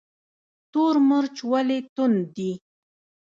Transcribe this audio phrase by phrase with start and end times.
[0.71, 2.51] تور مرچ ولې توند دي؟